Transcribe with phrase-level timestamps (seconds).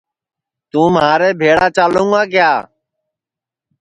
[0.71, 2.51] توں مھارے بھیݪا چالوں گا کیا